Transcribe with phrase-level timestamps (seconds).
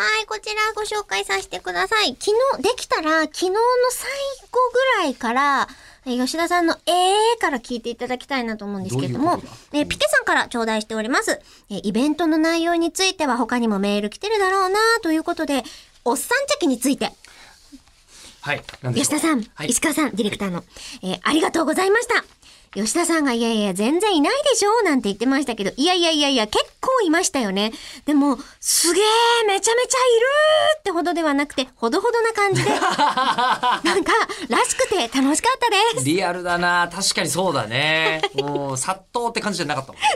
[0.00, 2.16] はい、こちらご紹介させてください。
[2.18, 3.58] 昨日、できたら、昨日の
[3.90, 4.10] 最
[4.50, 4.58] 後
[4.96, 5.68] ぐらいから、
[6.06, 9.42] えー吉田さんのえーから聞いていただきたいなと思うんですけれどもど
[9.74, 11.38] えーピケさんから頂戴しております。
[11.68, 15.64] えーイベントの内容については他にもメール来てるだろうなということで、
[16.06, 17.12] おっさんチェキについて、
[18.42, 18.62] はい。
[18.94, 19.68] 吉田さん、はい。
[19.68, 20.64] 石川さん、ディレクターの、
[21.02, 22.24] えーありがとうございました。
[22.72, 27.72] 吉田さんが、いやいや、全然いないでしょなんて言ってましたけど、いやいやいやいや、結構いましたよね。
[28.06, 29.04] でも、すげー、
[29.48, 34.12] めちゃめちゃいるーってほどではなくて、ほどほどな感じで、 なんか、
[34.48, 36.06] らしくて楽しかったです。
[36.06, 38.22] リアルだな確かにそうだね。
[38.36, 40.08] もう、殺到って感じじゃなかったもんね。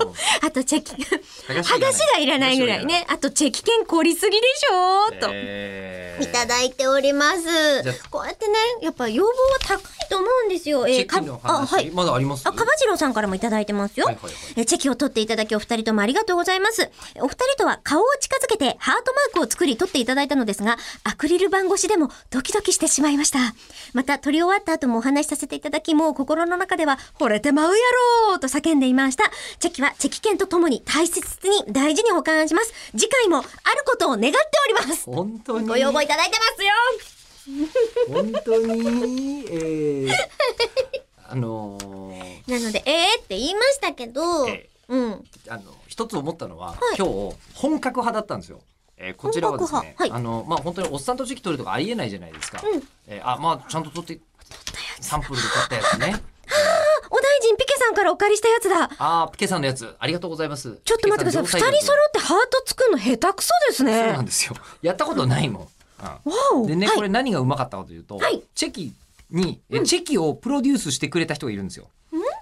[0.00, 0.12] うん
[0.42, 3.06] あと、チェキ、剥がし剥がしがいらないぐらいね。
[3.08, 5.28] あと、チェキ券凝りすぎでしょと。
[5.32, 8.08] えーいただいております。
[8.10, 10.84] こうやってね、やっぱ要望は高いと思うんですよ。
[10.84, 11.90] チえェキの話、かあ、はい。
[11.90, 12.46] まだあります？
[12.46, 14.06] あ、かばじろうさんからもいただいてますよ。
[14.06, 16.90] はいはいはいえチェキを取っていただきお二人ともありがとうございます。
[17.20, 23.38] お二人とは顔を近づけてハートマークを作り取っていただいたのですが、アクリル板越しでもドキドキしてしまいました。
[23.94, 27.76] また撮り終わった後もお話しさせていただき、もう心の中では惚れてまうや
[28.28, 29.30] ろうと叫んでいました。
[29.60, 32.72] チェキはチェキ券とともに大切に大事に保管します。
[32.92, 33.46] 次回もある
[33.86, 34.40] ことを願って
[34.74, 35.04] おります。
[35.06, 35.68] 本当に？
[35.68, 37.19] ご要望いただいてますよ
[38.08, 40.10] 本当に、えー、
[41.28, 45.24] あのーなので、えーって言いましたけど、えうん。
[45.48, 48.60] あの、一つ思ったのは、い今日、本格派だったんですよ。
[48.96, 52.60] えーこちらはですねはいあの、まあ、本当におっさんとチェキ取るとかありえないじゃないですか。
[52.62, 54.20] うんえーあ、まあ、ちゃんと取って、
[55.00, 56.22] サンプルで取ったやつね。
[57.12, 58.90] お大臣ピケさんからお借りしたやつだ。
[58.98, 60.78] あー、ピケさんのやつ、ありがとうございます。
[60.84, 61.60] ちょっと待ってください。
[61.62, 64.24] 二人揃ってハート作るの下手くそですそうねなん。
[64.24, 64.54] ですよ。
[64.82, 65.68] やったことないもん。
[66.54, 66.66] うん。
[66.66, 68.92] でね、はいこれ何がうまかったかというと、はいチェキ
[69.30, 71.88] に、えチェキをプロデュースしてくれた人がいるんですよ。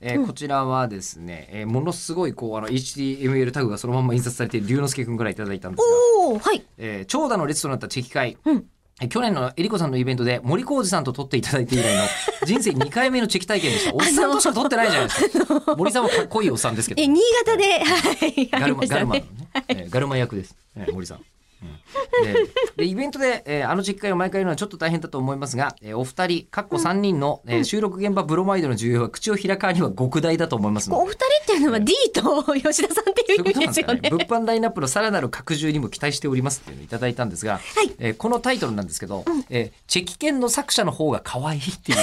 [0.00, 5.84] えーこちらはですね、えーものすごいこうあの HTML タグがそのまま印刷されている龍之介くんからいただいたんです
[6.28, 6.62] が、はい。
[6.78, 8.64] えー長蛇の列となったチェキ会、うん
[9.00, 12.02] えー去年のえりこさんのイベントで森浩二さんと撮っていただいて以来の
[12.46, 13.94] 人生2回目のチェキ体験でした。
[13.94, 15.74] おっさんとしか撮ってないじゃないですか。
[15.76, 17.02] 森さんはかっこいいおっさんですけど。
[17.02, 19.06] え、新潟で、はい、ガルマガル。
[19.06, 19.26] マのね、
[19.68, 21.24] えーガルマ役です、えー森さん。
[21.64, 22.34] うんで
[22.76, 31.02] でイベントで、えーあの実会を毎回やるのはちょっと大変だと思いますが、えーお二人、かっこ3人の、えー収録現場ブロマイドの重要は口を開かには極大だと思いますので。
[31.02, 34.00] お二人っていうのは D と吉田さんっていう意味ですよね。
[34.00, 34.10] ね。
[34.10, 37.60] 物販ラインナップのさらなる拡充にも期待しておりますっていうのをいただいたんですが、い
[37.98, 41.98] えーこのタイトルなんですけど、えーチェキ券の作者の方が可愛いっていう。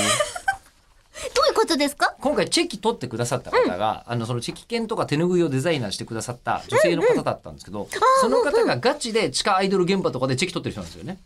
[1.71, 2.15] ことですか？
[2.19, 7.87] 今回チェキ取ってくださった方が、あのそのチェキ券とか手ぬぐいをデザイナーしてくださった女性の方だったんですけど、
[8.21, 11.19] その方がガチで地下アイドル現場とかでチェキ取ってる人なんですよね。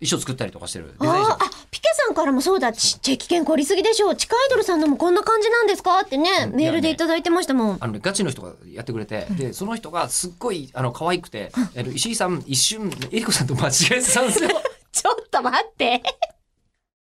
[0.00, 1.38] 衣装作ったりとかしてるデザイあ
[1.70, 4.16] ピケさんからもそうだ、チチェキ券凝りすぎでしょう。
[4.16, 6.00] 地下アイドルさんのもこんな感じなんですか？
[6.00, 7.76] ってね、メールでいただいてましたもん。
[7.80, 14.50] あのね、ガチの人がやってくれて、でその人がすっごいあの可愛くて、あの石井さん一瞬えりこさんと間違えてたんですよ。
[14.90, 16.02] ちょっと待って。